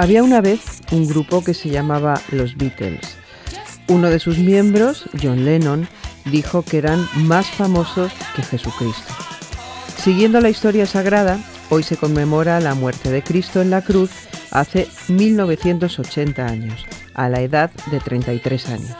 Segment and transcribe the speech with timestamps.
[0.00, 3.18] Había una vez un grupo que se llamaba los Beatles.
[3.86, 5.86] Uno de sus miembros, John Lennon,
[6.24, 9.12] dijo que eran más famosos que Jesucristo.
[9.98, 14.10] Siguiendo la historia sagrada, hoy se conmemora la muerte de Cristo en la cruz
[14.50, 18.96] hace 1980 años, a la edad de 33 años.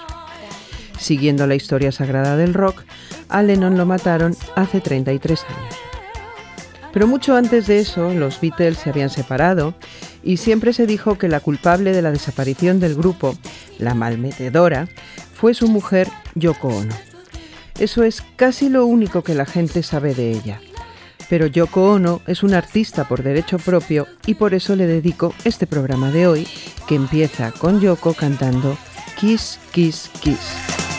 [0.98, 2.82] Siguiendo la historia sagrada del rock,
[3.30, 5.74] a Lennon lo mataron hace 33 años.
[6.92, 9.75] Pero mucho antes de eso, los Beatles se habían separado
[10.22, 13.36] y siempre se dijo que la culpable de la desaparición del grupo,
[13.78, 14.88] la malmetedora,
[15.34, 16.94] fue su mujer Yoko Ono.
[17.78, 20.60] Eso es casi lo único que la gente sabe de ella.
[21.31, 25.66] Pero Yoko Ono es una artista por derecho propio y por eso le dedico este
[25.66, 26.48] programa de hoy,
[26.87, 28.76] que empieza con Yoko cantando
[29.19, 30.89] Kiss, Kiss, Kiss.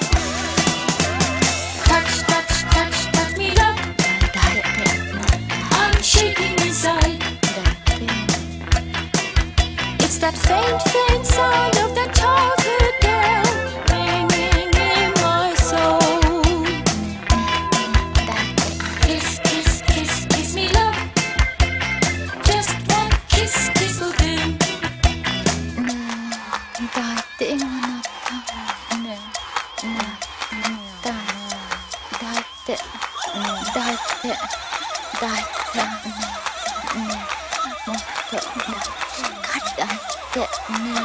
[40.52, 41.00] ねえ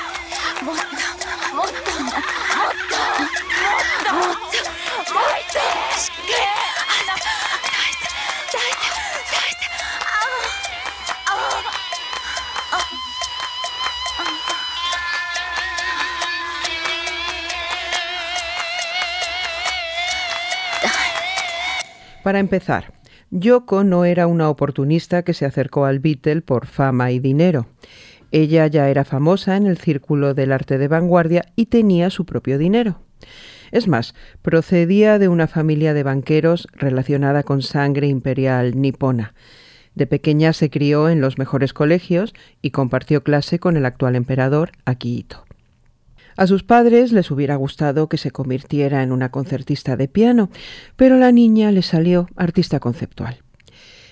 [22.29, 22.93] Para empezar,
[23.31, 27.65] Yoko no era una oportunista que se acercó al Beatle por fama y dinero.
[28.29, 32.59] Ella ya era famosa en el círculo del arte de vanguardia y tenía su propio
[32.59, 33.01] dinero.
[33.71, 34.13] Es más,
[34.43, 39.33] procedía de una familia de banqueros relacionada con sangre imperial nipona.
[39.95, 44.73] De pequeña se crió en los mejores colegios y compartió clase con el actual emperador
[44.85, 45.48] Akihito.
[46.39, 50.49] A sus padres les hubiera gustado que se convirtiera en una concertista de piano,
[50.95, 53.39] pero la niña le salió artista conceptual.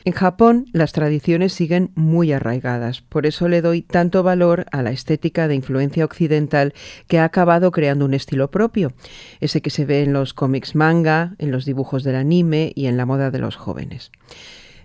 [0.03, 4.91] En Japón las tradiciones siguen muy arraigadas, por eso le doy tanto valor a la
[4.91, 6.73] estética de influencia occidental
[7.07, 8.91] que ha acabado creando un estilo propio,
[9.39, 12.97] ese que se ve en los cómics manga, en los dibujos del anime y en
[12.97, 14.11] la moda de los jóvenes.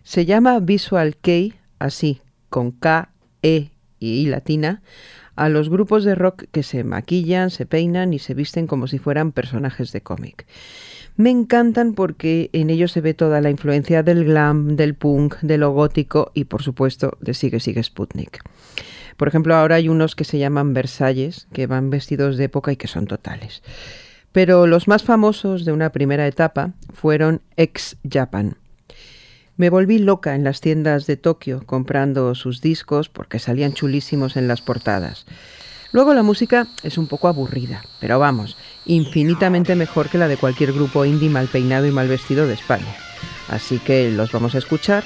[0.04, 3.10] Se llama Visual Kei, así, con K,
[3.42, 4.82] E y I latina,
[5.36, 8.98] a los grupos de rock que se maquillan, se peinan y se visten como si
[8.98, 10.46] fueran personajes de cómic.
[11.16, 15.58] Me encantan porque en ellos se ve toda la influencia del glam, del punk, de
[15.58, 18.42] lo gótico y por supuesto de Sigue Sigue Sputnik.
[19.16, 22.76] Por ejemplo, ahora hay unos que se llaman Versalles, que van vestidos de época y
[22.76, 23.62] que son totales.
[24.32, 28.56] Pero los más famosos de una primera etapa fueron ex Japan.
[29.62, 34.48] Me volví loca en las tiendas de Tokio comprando sus discos porque salían chulísimos en
[34.48, 35.24] las portadas.
[35.92, 38.56] Luego la música es un poco aburrida, pero vamos,
[38.86, 42.92] infinitamente mejor que la de cualquier grupo indie mal peinado y mal vestido de España.
[43.46, 45.04] Así que los vamos a escuchar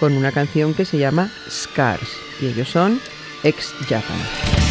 [0.00, 2.08] con una canción que se llama Scars
[2.40, 2.98] y ellos son
[3.44, 4.67] ex Japan.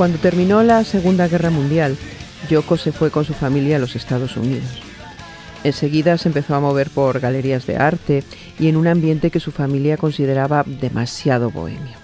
[0.00, 1.94] Cuando terminó la Segunda Guerra Mundial,
[2.48, 4.80] Yoko se fue con su familia a los Estados Unidos.
[5.62, 8.24] Enseguida se empezó a mover por galerías de arte
[8.58, 11.98] y en un ambiente que su familia consideraba demasiado bohemio.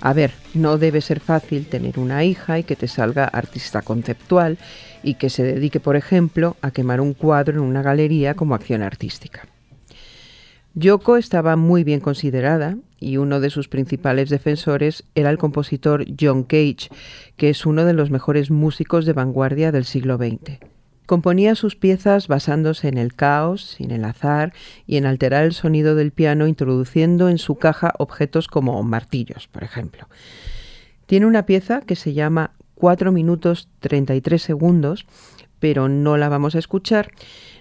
[0.00, 4.58] A ver, no debe ser fácil tener una hija y que te salga artista conceptual
[5.04, 8.82] y que se dedique, por ejemplo, a quemar un cuadro en una galería como acción
[8.82, 9.46] artística.
[10.78, 16.44] Yoko estaba muy bien considerada y uno de sus principales defensores era el compositor John
[16.44, 16.88] Cage,
[17.36, 20.60] que es uno de los mejores músicos de vanguardia del siglo XX.
[21.04, 24.52] Componía sus piezas basándose en el caos, en el azar
[24.86, 29.64] y en alterar el sonido del piano introduciendo en su caja objetos como martillos, por
[29.64, 30.08] ejemplo.
[31.06, 35.06] Tiene una pieza que se llama 4 minutos 33 segundos,
[35.58, 37.10] pero no la vamos a escuchar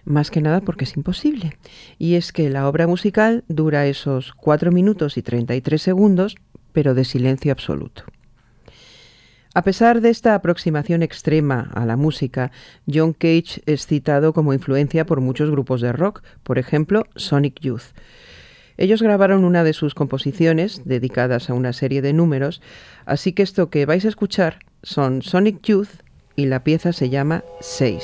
[0.08, 1.58] más que nada porque es imposible.
[2.00, 6.36] Y es que la obra musical dura esos 4 minutos y 33 segundos,
[6.72, 8.04] pero de silencio absoluto.
[9.54, 12.52] A pesar de esta aproximación extrema a la música,
[12.86, 17.96] John Cage es citado como influencia por muchos grupos de rock, por ejemplo, Sonic Youth.
[18.78, 22.62] Ellos grabaron una de sus composiciones, dedicadas a una serie de números,
[23.08, 25.90] así que esto que vais a escuchar son Sonic Youth
[26.36, 28.04] y la pieza se llama 6.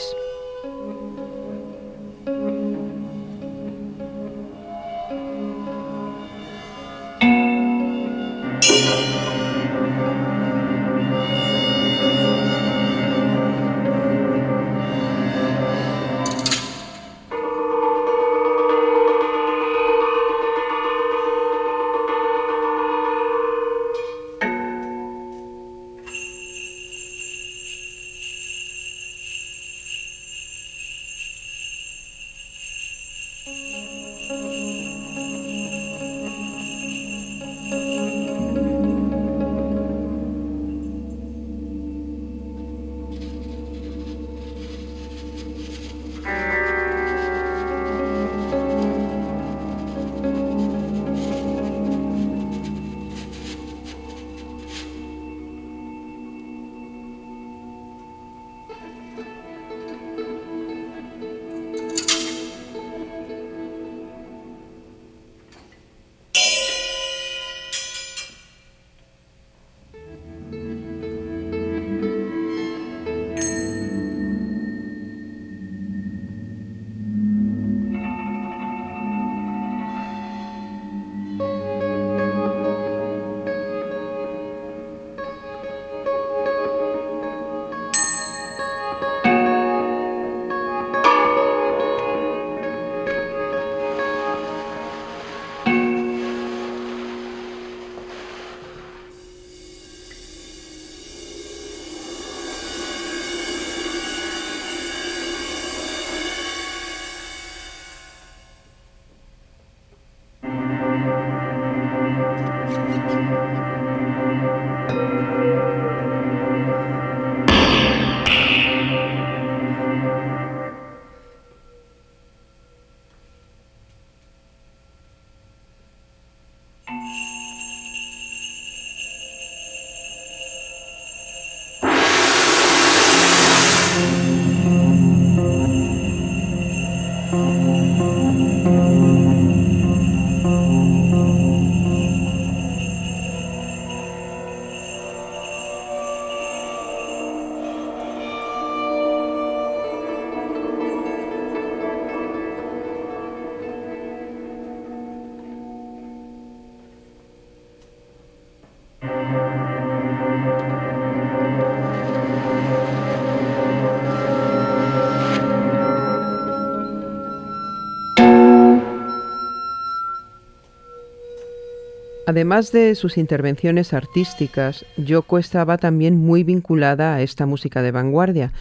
[172.34, 178.52] Además de sus intervenciones artísticas, Yoko estaba también muy vinculada a esta música de vanguardia.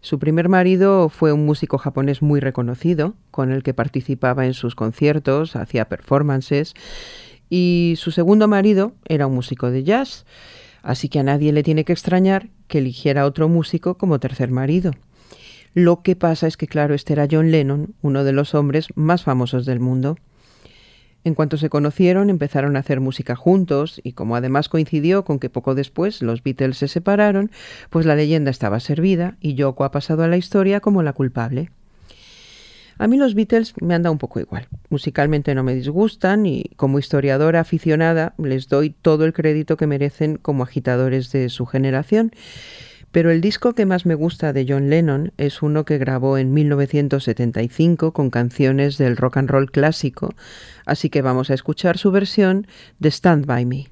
[0.00, 4.74] Su primer marido fue un músico japonés muy reconocido, con el que participaba en sus
[4.74, 6.74] conciertos, hacía performances,
[7.48, 10.26] y su segundo marido era un músico de jazz,
[10.82, 14.90] así que a nadie le tiene que extrañar que eligiera otro músico como tercer marido.
[15.72, 19.22] Lo que pasa es que, claro, este era John Lennon, uno de los hombres más
[19.22, 20.16] famosos del mundo.
[21.24, 25.48] En cuanto se conocieron, empezaron a hacer música juntos y como además coincidió con que
[25.48, 27.50] poco después los Beatles se separaron,
[27.88, 31.70] pues la leyenda estaba servida y Yoko ha pasado a la historia como la culpable.
[32.98, 34.68] A mí los Beatles me han dado un poco igual.
[34.88, 40.36] Musicalmente no me disgustan y como historiadora aficionada les doy todo el crédito que merecen
[40.36, 42.32] como agitadores de su generación.
[43.14, 46.52] Pero el disco que más me gusta de John Lennon es uno que grabó en
[46.52, 50.34] 1975 con canciones del rock and roll clásico,
[50.84, 52.66] así que vamos a escuchar su versión
[52.98, 53.86] de Stand By Me.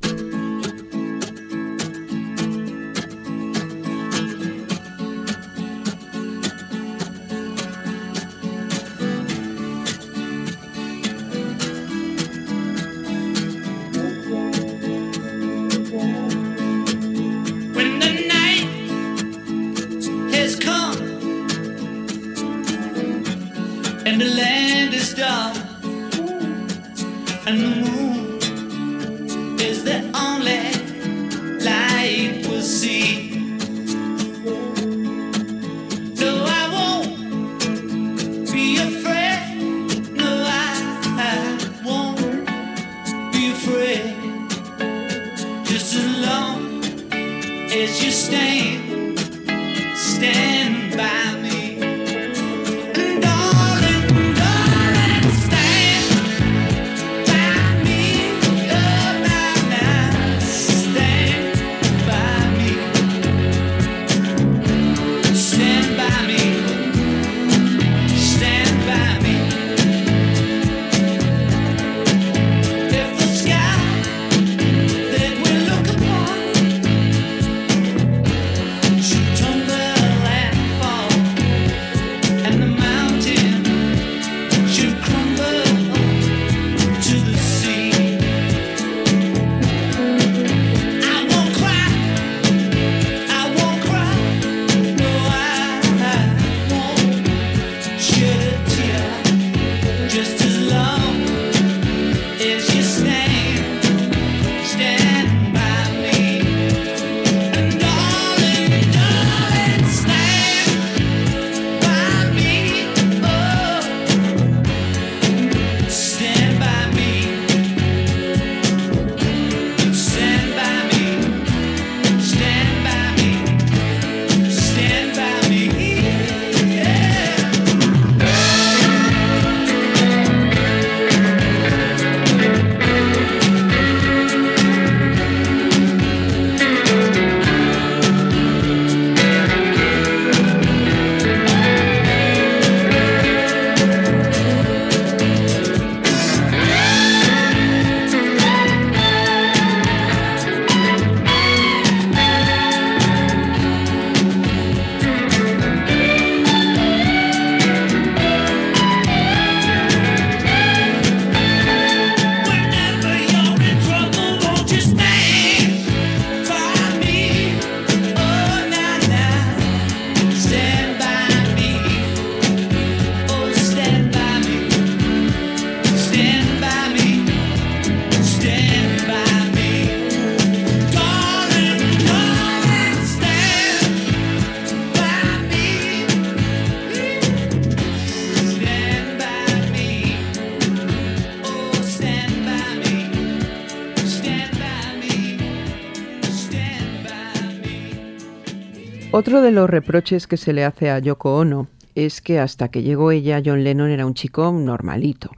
[199.33, 202.83] Otro de los reproches que se le hace a Yoko Ono es que hasta que
[202.83, 205.31] llegó ella, John Lennon era un chico normalito,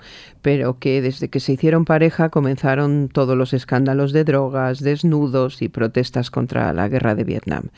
[0.43, 5.69] pero que desde que se hicieron pareja comenzaron todos los escándalos de drogas, desnudos y
[5.69, 7.69] protestas contra la guerra de Vietnam.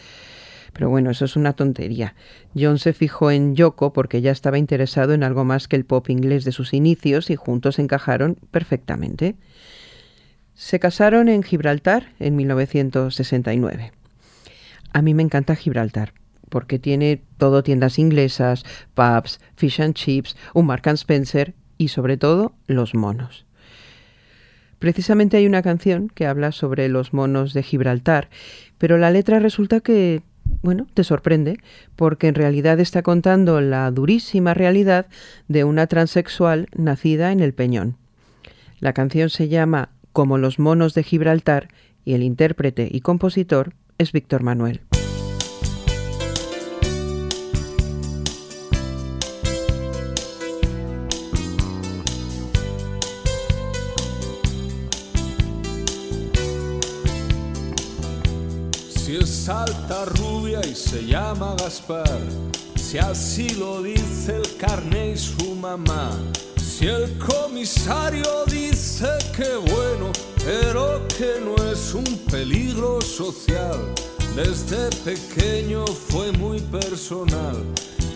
[0.73, 2.15] Pero bueno, eso es una tontería.
[2.59, 6.09] John se fijó en Yoko porque ya estaba interesado en algo más que el pop
[6.09, 9.37] inglés de sus inicios y juntos encajaron perfectamente.
[10.55, 13.93] Se casaron en Gibraltar en 1969.
[14.97, 16.15] A mí me encanta Gibraltar
[16.49, 22.17] porque tiene todo tiendas inglesas, pubs, fish and chips, un Mark and Spencer y sobre
[22.17, 23.45] todo los monos.
[24.79, 28.31] Precisamente hay una canción que habla sobre los monos de Gibraltar,
[28.79, 30.23] pero la letra resulta que,
[30.63, 31.59] bueno, te sorprende,
[31.95, 35.09] porque en realidad está contando la durísima realidad
[35.47, 37.99] de una transexual nacida en el Peñón.
[38.81, 41.69] La canción se llama Como los monos de Gibraltar
[42.03, 44.81] y el intérprete y compositor es Víctor Manuel.
[59.87, 62.19] Es alta, rubia y se llama Gaspar,
[62.77, 66.11] si así lo dice el carné y su mamá,
[66.57, 70.13] si el comisario dice que bueno,
[70.45, 73.79] pero que no es un peligro social,
[74.35, 77.65] desde pequeño fue muy personal,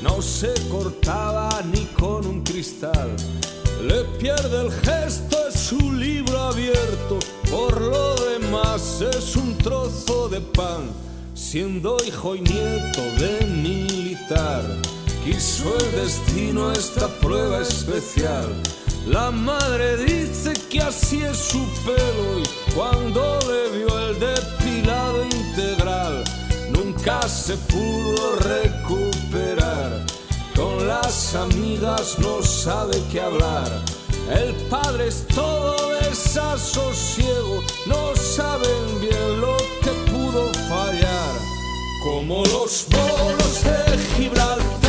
[0.03, 3.17] no se cortaba ni con un cristal.
[3.83, 7.19] Le pierde el gesto, es un libro abierto,
[7.51, 10.91] por lo demás es un trozo de pan,
[11.35, 14.63] siendo hijo y nieto de militar.
[15.25, 18.47] Quiso el destino esta prueba especial.
[19.07, 26.25] La madre dice que así es su pelo y cuando le vio el depilado integral,
[26.71, 30.05] nunca se pudo recuperar.
[30.55, 33.69] Con las amigas no sabe qué hablar.
[34.31, 40.20] El padre es todo desasosiego, no saben bien lo que pudo
[40.69, 41.35] fallar.
[42.03, 44.80] Como los monos de Gibraltar,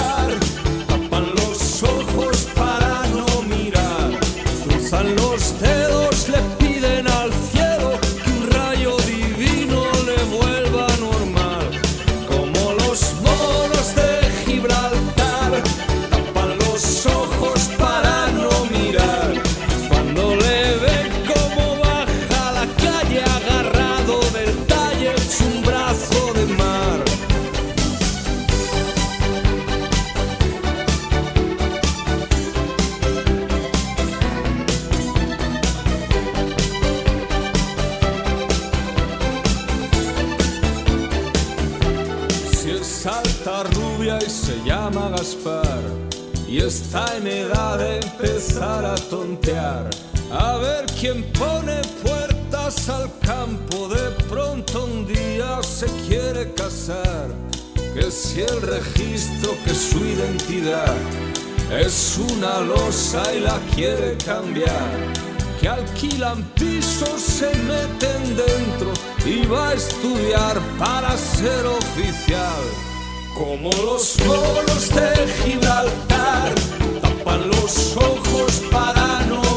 [46.68, 49.90] está en edad de empezar a tontear.
[50.32, 53.90] A ver quién pone puertas al campo.
[53.90, 57.28] De pronto un día se quiere casar.
[57.94, 60.96] Que si el registro, que su identidad
[61.72, 64.92] es una losa y la quiere cambiar.
[65.60, 68.94] Que alquilan pisos, se meten dentro
[69.26, 72.91] y va a estudiar para ser oficial.
[73.42, 76.54] Como los moros de Gibraltar,
[77.02, 79.51] tapan los ojos para no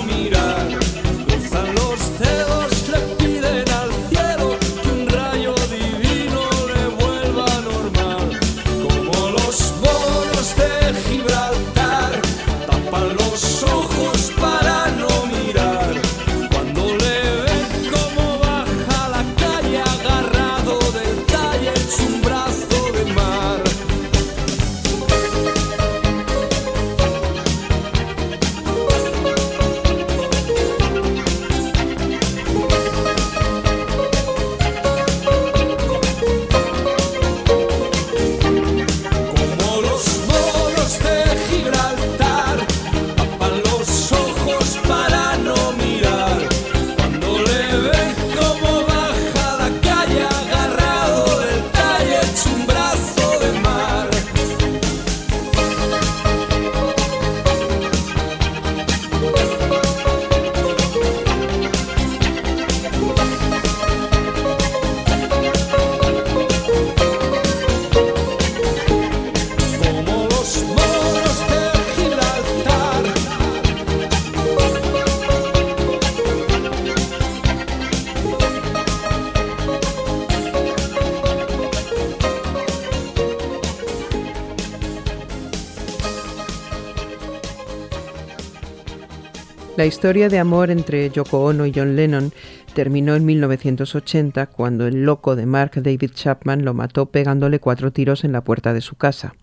[89.77, 92.33] La historia de amor entre Yoko Ono y John Lennon
[92.75, 98.23] terminó en 1980 cuando el loco de Mark David Chapman lo mató pegándole cuatro tiros
[98.23, 99.35] en la puerta de su casa.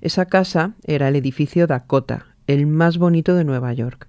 [0.00, 4.06] Esa casa era el edificio Dakota, el más bonito de Nueva York.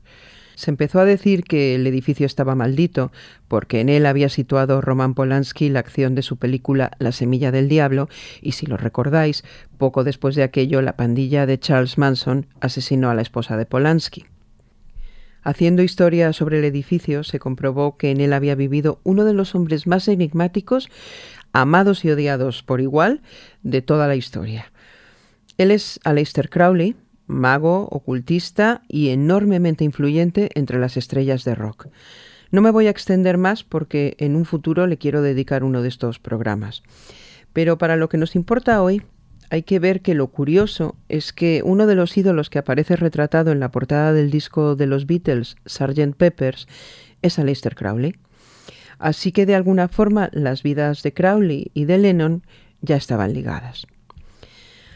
[0.54, 3.12] Se empezó a decir que el edificio estaba maldito
[3.48, 7.70] porque en él había situado Roman Polanski la acción de su película La semilla del
[7.70, 8.08] diablo
[8.40, 9.44] y si lo recordáis,
[9.80, 14.26] poco después de aquello la pandilla de Charles Manson asesinó a la esposa de Polanski.
[15.41, 19.56] Haciendo historia sobre el edificio, se comprobó que en él había vivido uno de los
[19.56, 20.89] hombres más enigmáticos,
[21.54, 23.21] amados y odiados por igual,
[23.63, 24.71] de toda la historia.
[25.58, 26.95] Él es Aleister Crowley,
[27.28, 31.88] mago, ocultista y enormemente influyente entre las estrellas de rock.
[32.52, 35.89] No me voy a extender más porque en un futuro le quiero dedicar uno de
[35.89, 36.82] estos programas.
[37.54, 39.04] Pero para lo que nos importa hoy,
[39.50, 43.52] hay que ver que lo curioso es que uno de los ídolos que aparece retratado
[43.52, 46.16] en la portada del disco de los Beatles, Sgt.
[46.16, 46.68] Peppers,
[47.22, 48.16] es Aleister Crowley.
[49.00, 52.44] Así que de alguna forma las vidas de Crowley y de Lennon
[52.82, 53.88] ya estaban ligadas.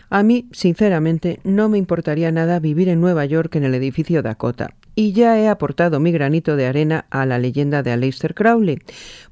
[0.10, 4.76] A mí, sinceramente, no me importaría nada vivir en Nueva York en el edificio Dakota,
[4.96, 8.80] y ya he aportado mi granito de arena a la leyenda de Aleister Crowley,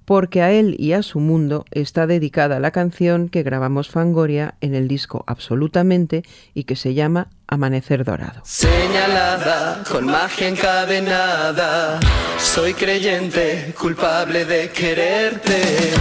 [0.06, 4.76] porque a él y a su mundo está dedicada la canción que grabamos Fangoria en
[4.76, 8.42] el disco Absolutamente y que se llama Amanecer Dorado.
[8.44, 12.00] Señalada, con magia encadenada,
[12.38, 15.92] soy creyente, culpable de quererte,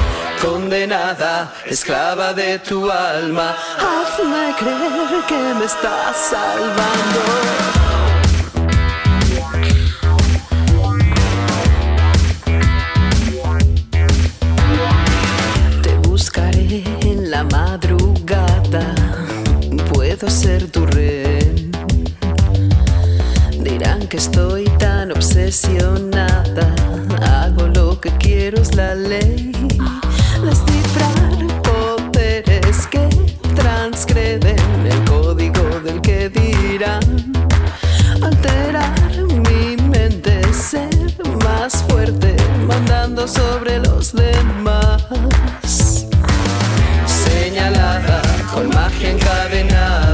[0.41, 7.80] condenada, esclava de tu alma, hazme creer que me estás salvando.
[20.29, 21.71] Ser tu rehén.
[23.63, 26.75] Dirán que estoy tan obsesionada,
[27.23, 29.53] hago lo que quiero es la ley.
[30.45, 33.09] Descifrar poderes que
[33.55, 37.33] transgreden el código del que dirán.
[38.23, 39.13] Alterar
[39.47, 40.91] mi mente, ser
[41.45, 45.07] más fuerte, mandando sobre los demás.
[47.07, 50.10] Señalada, con magia encadenada,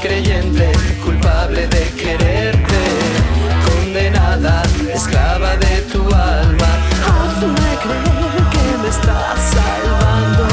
[0.00, 0.72] creyente,
[1.04, 2.82] culpable de quererte,
[3.66, 4.62] condenada,
[4.94, 6.70] esclava de tu alma.
[7.06, 10.46] Hazme creer que me estás salvando.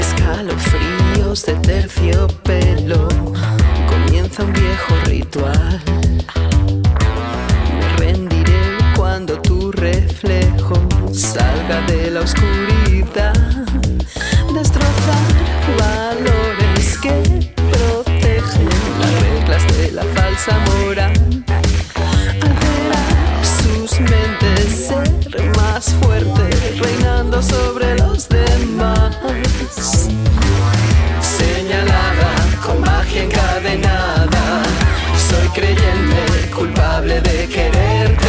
[0.00, 3.08] Escalofríos de terciopelo,
[3.88, 5.69] comienza un viejo ritual.
[11.70, 13.32] de la oscuridad,
[14.52, 15.28] destrozar
[15.78, 21.12] valores que protegen las reglas de la falsa moral,
[22.42, 26.50] alterar sus mentes, ser más fuerte,
[26.82, 29.16] reinando sobre los demás.
[31.20, 32.34] Señalada
[32.66, 34.62] con magia encadenada,
[35.30, 38.19] soy creyente, culpable de querer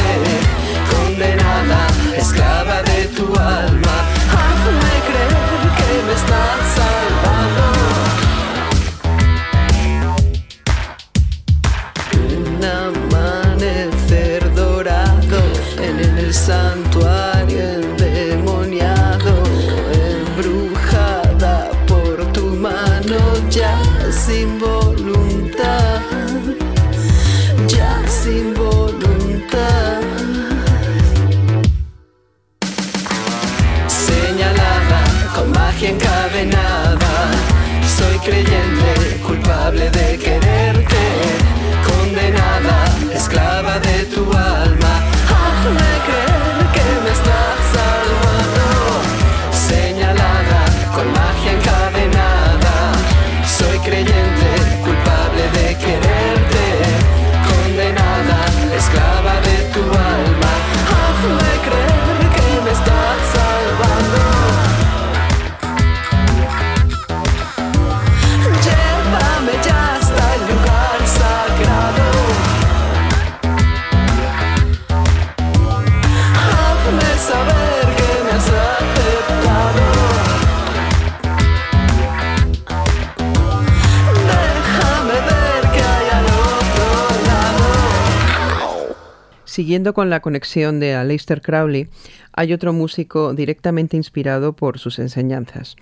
[89.51, 91.89] Siguiendo con la conexión de Aleister Crowley,
[92.31, 95.75] hay otro músico directamente inspirado por sus enseñanzas.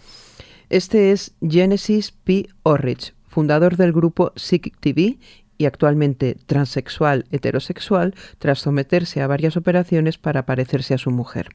[0.72, 2.50] Este es Genesis P.
[2.64, 5.20] Orridge, fundador del grupo Psychic TV
[5.60, 11.50] y actualmente transexual heterosexual tras someterse a varias operaciones para parecerse a su mujer.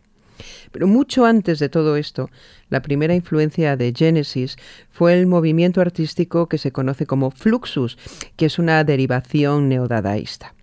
[0.70, 2.30] Pero mucho antes de todo esto,
[2.68, 4.56] la primera influencia de Genesis
[4.88, 7.98] fue el movimiento artístico que se conoce como Fluxus,
[8.36, 10.54] que es una derivación neodadaísta.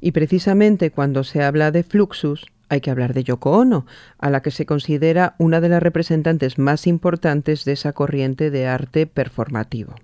[0.00, 3.84] Y precisamente cuando se habla de Fluxus, hay que hablar de Yoko Ono,
[4.18, 8.66] a la que se considera una de las representantes más importantes de esa corriente de
[8.66, 9.96] arte performativo.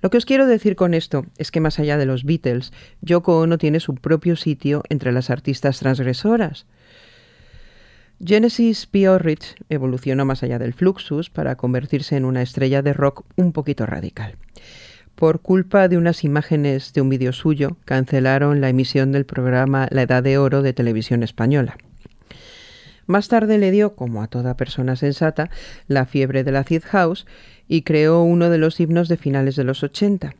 [0.00, 3.40] Lo que os quiero decir con esto es que más allá de los Beatles, Yoko
[3.40, 6.66] Ono tiene su propio sitio entre las artistas transgresoras.
[8.24, 9.08] Genesis P.
[9.08, 13.86] Orridge evolucionó más allá del Fluxus para convertirse en una estrella de rock un poquito
[13.86, 14.36] radical.
[15.18, 20.02] Por culpa de unas imágenes de un vídeo suyo, cancelaron la emisión del programa La
[20.02, 21.76] Edad de Oro de Televisión Española.
[23.06, 25.50] Más tarde le dio, como a toda persona sensata,
[25.88, 27.26] la fiebre de la Acid House
[27.66, 30.36] y creó uno de los himnos de finales de los 80.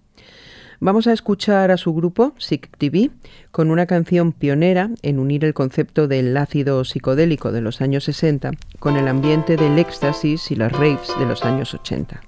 [0.79, 3.11] Vamos a escuchar a su grupo, Sick TV,
[3.51, 8.53] con una canción pionera en unir el concepto del ácido psicodélico de los años 60
[8.79, 12.21] con el ambiente del éxtasis y las raves de los años 80.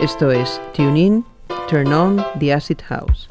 [0.00, 1.24] Esto es Tune In,
[1.68, 3.28] Turn On the Acid House.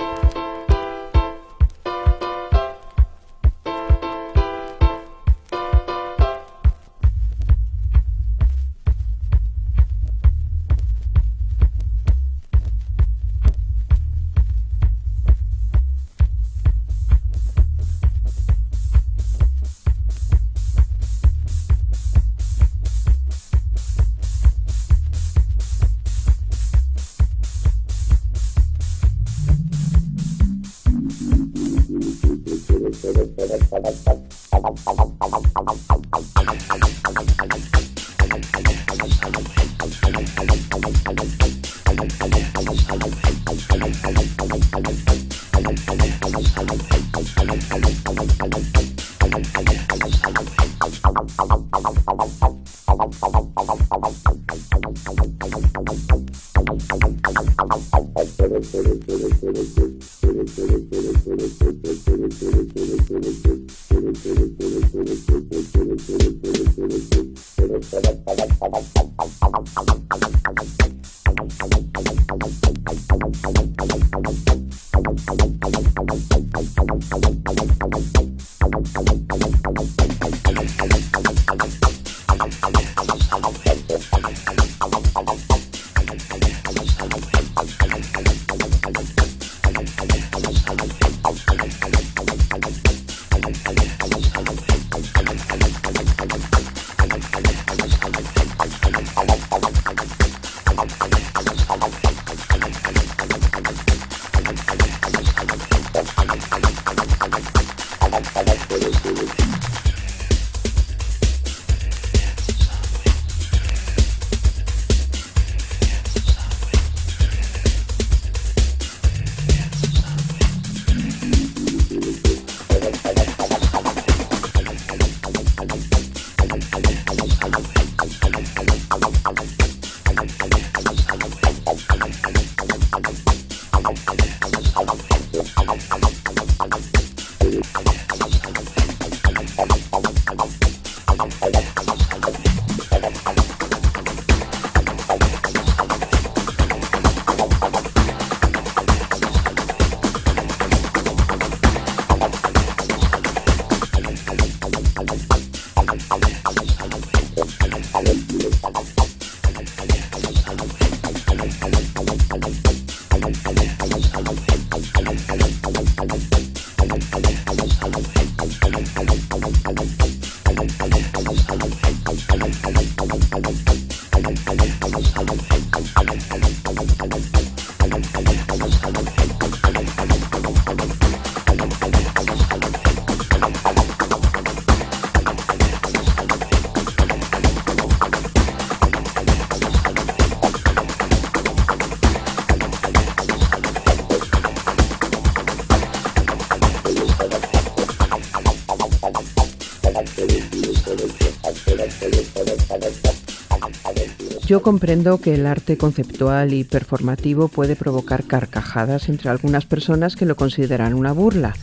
[204.48, 210.26] Yo comprendo que el arte conceptual y performativo puede provocar carcajadas entre algunas personas que
[210.26, 211.54] lo consideran una burla.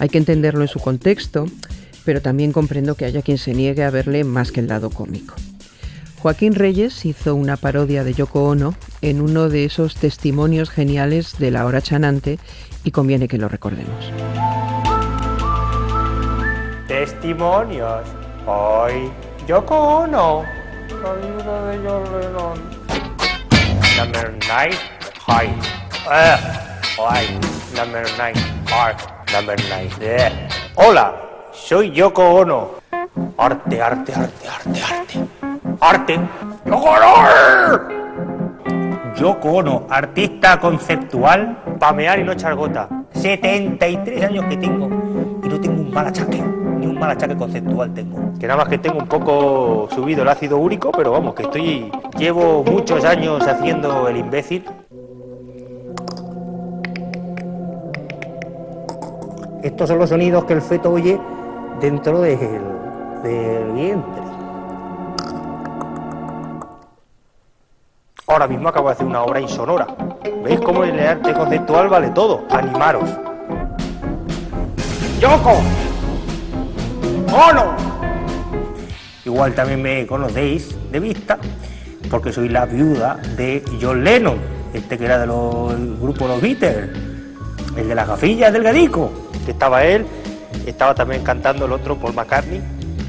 [0.00, 1.46] Hay que entenderlo en su contexto,
[2.04, 5.36] pero también comprendo que haya quien se niegue a verle más que el lado cómico.
[6.18, 11.52] Joaquín Reyes hizo una parodia de Yoko Ono en uno de esos testimonios geniales de
[11.52, 12.40] la hora chanante
[12.82, 14.10] y conviene que lo recordemos.
[16.88, 18.02] Testimonios.
[18.48, 19.12] Hoy,
[19.46, 20.59] Yoko Ono.
[21.02, 22.58] La viuda de John Lennon.
[23.96, 24.70] Number 9,
[25.26, 25.50] high.
[26.10, 26.36] Eh,
[26.98, 27.40] high.
[27.74, 28.34] Number 9,
[28.68, 28.96] hard.
[29.32, 29.90] Number 9.
[30.00, 30.48] Eh.
[30.76, 31.14] Hola,
[31.52, 32.70] soy Yoko Ono.
[33.38, 35.18] Arte, arte, arte, arte, arte.
[35.80, 36.18] Arte.
[36.66, 38.00] Yoko Ono.
[39.16, 42.88] Yoko Ono, artista conceptual, pamear y no echar gota.
[43.14, 44.86] 73 años que tengo
[45.42, 46.42] y no tengo un mal achaque,
[47.00, 48.32] mal achaque conceptual tengo.
[48.38, 51.90] Que nada más que tengo un poco subido el ácido úrico, pero vamos, que estoy.
[52.16, 54.64] Llevo muchos años haciendo el imbécil.
[59.62, 61.18] Estos son los sonidos que el feto oye
[61.80, 62.38] dentro del,
[63.22, 64.22] del vientre.
[68.26, 69.86] Ahora mismo acabo de hacer una obra insonora.
[70.44, 72.44] ¿Veis cómo en el arte conceptual vale todo?
[72.50, 73.10] Animaros.
[75.18, 75.60] ¡Yoko!
[77.32, 77.76] ¡Ono!
[79.24, 81.38] Igual también me conocéis de vista
[82.10, 84.38] porque soy la viuda de John Lennon,
[84.74, 86.90] este que era de los el grupo Los Beatles,
[87.76, 89.12] el de las gafillas delgadico,
[89.44, 90.04] que estaba él,
[90.66, 92.60] estaba también cantando el otro Paul McCartney,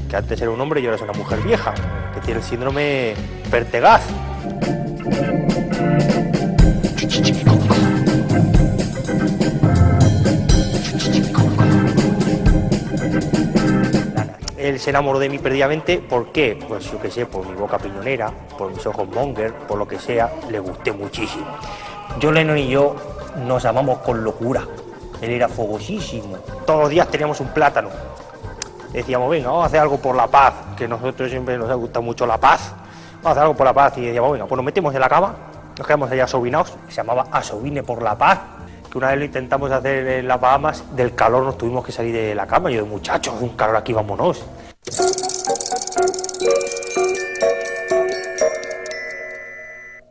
[0.08, 1.74] que antes era un hombre y ahora es una mujer vieja,
[2.14, 3.14] que tiene el síndrome
[3.50, 4.02] Pertegaz.
[14.82, 16.58] Se enamoró de mí perdidamente, ¿por qué?
[16.66, 19.96] Pues yo qué sé, por mi boca piñonera, por mis ojos monger, por lo que
[19.96, 21.46] sea, le gusté muchísimo.
[22.20, 22.96] John Lennon y yo
[23.46, 24.66] nos amamos con locura.
[25.20, 26.36] Él era fogosísimo.
[26.66, 27.90] Todos los días teníamos un plátano.
[28.92, 32.02] Decíamos, venga, vamos a hacer algo por la paz, que nosotros siempre nos ha gustado
[32.02, 32.74] mucho la paz.
[33.22, 33.96] Vamos a hacer algo por la paz.
[33.98, 35.32] Y decíamos, venga, pues nos metemos en la cama,
[35.78, 36.74] nos quedamos allá asobinados.
[36.88, 38.40] Se llamaba Asobine por la paz.
[38.90, 42.12] Que una vez lo intentamos hacer en las Bahamas, del calor nos tuvimos que salir
[42.12, 42.68] de la cama.
[42.68, 44.44] Yo, muchachos, un calor aquí, vámonos.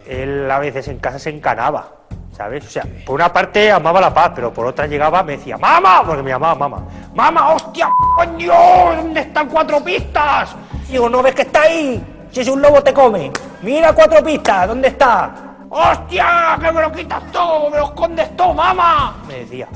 [0.07, 1.91] Él a veces en casa se encanaba,
[2.31, 2.65] ¿sabes?
[2.65, 6.03] O sea, por una parte amaba la paz, pero por otra llegaba, me decía, ¡Mama!
[6.05, 6.87] Porque me llamaba mamá.
[7.13, 8.53] ¡Mama, hostia, coño!
[8.95, 10.55] ¿Dónde están cuatro pistas?
[10.87, 12.01] Digo, ¿no ves que está ahí?
[12.31, 13.29] Si es un lobo te come.
[13.61, 15.33] Mira cuatro pistas, ¿dónde está?
[15.69, 16.57] ¡Hostia!
[16.61, 17.69] ¡Que me lo quitas todo!
[17.69, 19.17] ¡Me lo escondes todo, mamá!
[19.27, 19.67] Me decía,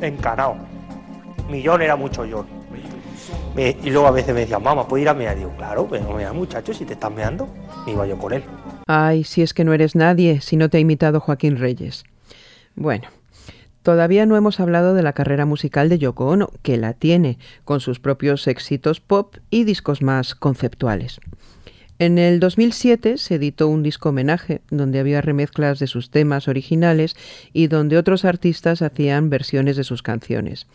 [0.00, 0.56] encanado.
[1.48, 2.44] Millón era mucho yo.
[3.56, 5.36] Y luego a veces me decía, mamá, ¿puedo ir a mear?
[5.36, 7.48] Digo, claro, pero no me muchacho, si te estás meando.
[7.84, 8.42] Me iba yo con él.
[8.86, 12.04] Ay, si es que no eres nadie, si no te ha imitado Joaquín Reyes.
[12.74, 13.08] Bueno,
[13.82, 17.80] todavía no hemos hablado de la carrera musical de Yoko Ono, que la tiene, con
[17.80, 21.20] sus propios éxitos pop y discos más conceptuales.
[22.02, 27.14] En el 2007 se editó un disco homenaje donde había remezclas de sus temas originales
[27.52, 30.66] y donde otros artistas hacían versiones de sus canciones.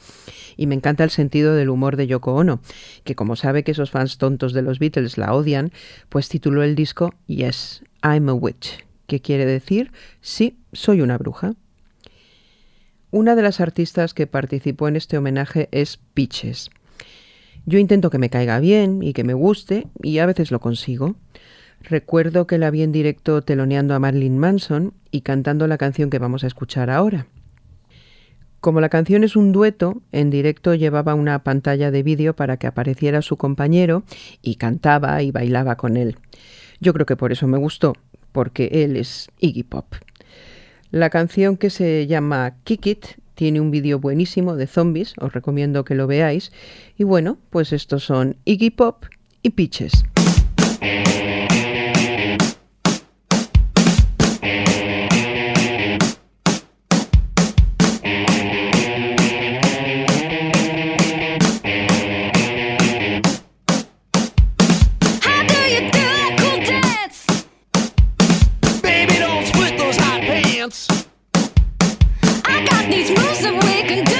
[0.56, 2.62] Y me encanta el sentido del humor de Yoko Ono,
[3.04, 5.74] que como sabe que esos fans tontos de los Beatles la odian,
[6.08, 11.56] pues tituló el disco Yes, I'm a Witch, que quiere decir Sí, soy una bruja.
[13.12, 16.70] Una de las artistas que participó en este homenaje es Peaches.
[17.68, 21.18] Yo intento que me caiga bien y que me guste, y a veces lo consigo.
[21.82, 26.18] Recuerdo que la vi en directo teloneando a Marilyn Manson y cantando la canción que
[26.18, 27.28] vamos a escuchar ahora.
[28.62, 32.68] Como la canción es un dueto, en directo llevaba una pantalla de vídeo para que
[32.68, 34.04] apareciera su compañero
[34.42, 36.16] y cantaba y bailaba con él.
[36.80, 37.96] Yo creo que por eso me gustó,
[38.32, 39.94] porque él es Iggy Pop.
[40.90, 43.06] La canción que se llama Kick It
[43.38, 46.52] tiene un vídeo buenísimo de zombies, os recomiendo que lo veáis.
[46.98, 49.06] Y bueno, pues estos son Iggy Pop
[49.44, 50.04] y Peaches.
[72.90, 74.17] these moves that we can do.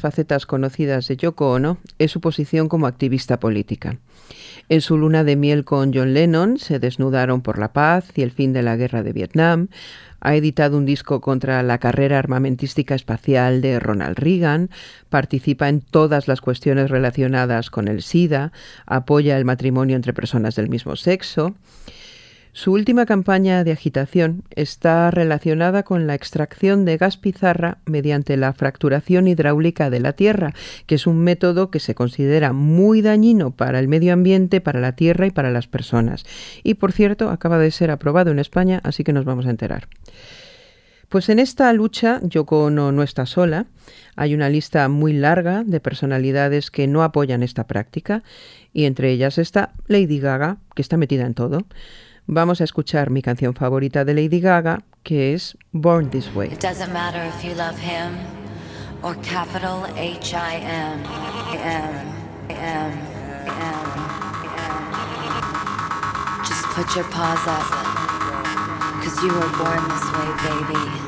[0.00, 3.98] Facetas conocidas de Yoko Ono es su posición como activista política.
[4.68, 8.30] En su luna de miel con John Lennon se desnudaron por la paz y el
[8.30, 9.68] fin de la guerra de Vietnam.
[10.20, 14.68] Ha editado un disco contra la carrera armamentística espacial de Ronald Reagan,
[15.08, 18.52] participa en todas las cuestiones relacionadas con el SIDA,
[18.84, 21.54] apoya el matrimonio entre personas del mismo sexo.
[22.58, 28.52] Su última campaña de agitación está relacionada con la extracción de gas pizarra mediante la
[28.52, 30.54] fracturación hidráulica de la tierra,
[30.86, 34.96] que es un método que se considera muy dañino para el medio ambiente, para la
[34.96, 36.24] tierra y para las personas.
[36.64, 39.86] Y por cierto, acaba de ser aprobado en España, así que nos vamos a enterar.
[41.08, 43.66] Pues en esta lucha Yoko Ono no está sola.
[44.16, 48.24] Hay una lista muy larga de personalidades que no apoyan esta práctica
[48.72, 51.64] y entre ellas está Lady Gaga, que está metida en todo.
[52.30, 56.48] Vamos a escuchar mi canción favorita de Lady Gaga, que es Born This Way.
[56.52, 58.18] It doesn't matter if you love him
[59.02, 61.02] or capital H I M
[61.54, 62.12] M
[62.50, 62.92] M
[63.46, 63.82] M.
[66.44, 67.64] Just put your paws up,
[69.02, 71.07] cause you were born this way, baby.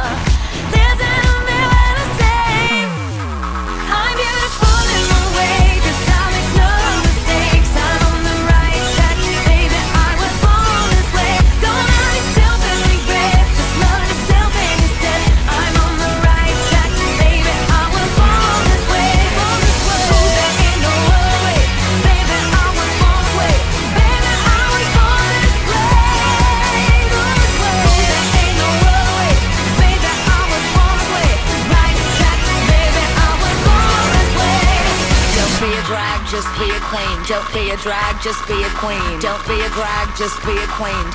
[36.41, 37.23] Just be a queen.
[37.27, 39.19] Don't be a drag, just be a queen.
[39.19, 41.05] Don't be a drag, just be a queen.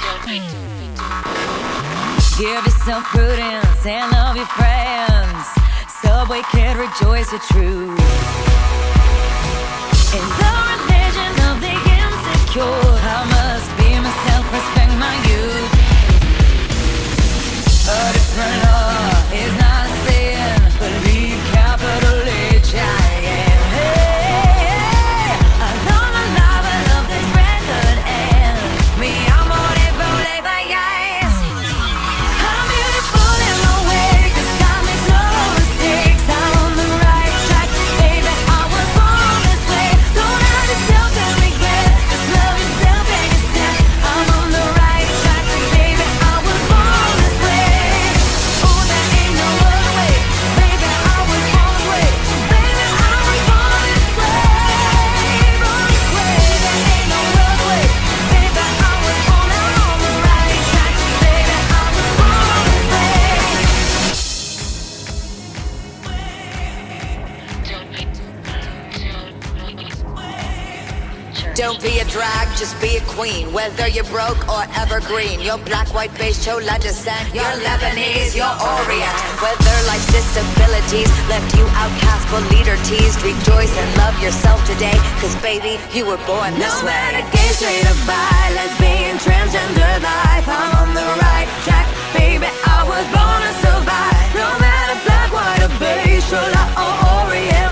[2.39, 5.47] Give yourself prudence and love your friends.
[6.01, 7.99] Subway kid, rejoice the truth.
[73.67, 77.35] Whether you're broke or evergreen, you're black, white, beige, chola descent.
[77.35, 79.17] You're Lebanese, you're Orient.
[79.43, 84.95] Whether life's disabilities left you outcast but leader teased, rejoice and love yourself today.
[85.19, 86.95] Cause baby, you were born this No way.
[86.95, 92.47] matter gay, straight or bi, lesbian, transgender life, I'm on the right track, baby.
[92.47, 94.31] I was born to survive.
[94.39, 96.95] No matter black, white, or beige, chola or
[97.27, 97.66] Orient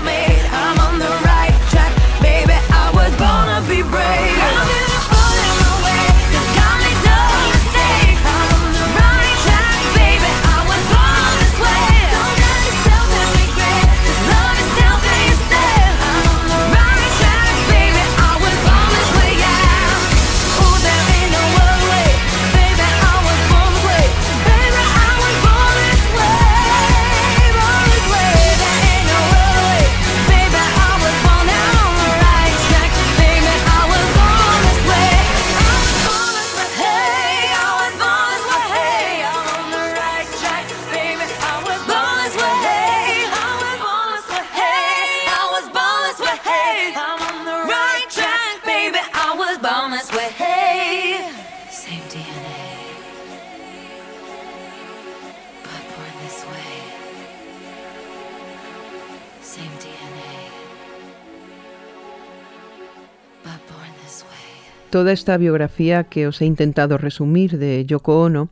[64.95, 68.47] Toda esta biografía que os he intentado resumir de Yoko Ono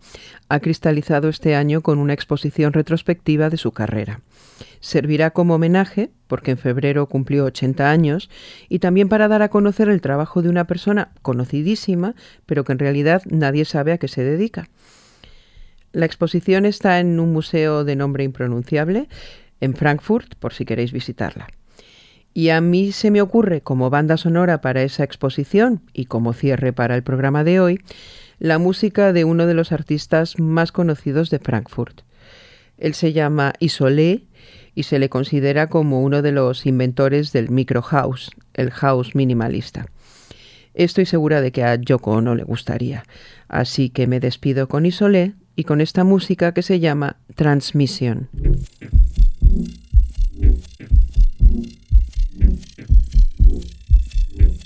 [0.49, 4.19] ha cristalizado este año con una exposición retrospectiva de su carrera.
[4.81, 8.29] Servirá como homenaje, porque en febrero cumplió 80 años,
[8.67, 12.13] y también para dar a conocer el trabajo de una persona conocidísima,
[12.45, 14.67] pero que en realidad nadie sabe a qué se dedica.
[15.93, 19.07] La exposición está en un museo de nombre impronunciable
[19.61, 21.47] en Frankfurt, por si queréis visitarla.
[22.33, 26.73] Y a mí se me ocurre, como banda sonora para esa exposición y como cierre
[26.73, 27.79] para el programa de hoy,
[28.39, 32.01] la música de uno de los artistas más conocidos de Frankfurt.
[32.77, 34.23] Él se llama Isolé
[34.75, 39.85] y se le considera como uno de los inventores del micro house, el house minimalista.
[40.73, 43.03] Estoy segura de que a Yoko no le gustaría,
[43.47, 48.27] así que me despido con Isolé y con esta música que se llama Transmission.
[52.35, 52.77] Thank
[54.31, 54.62] you.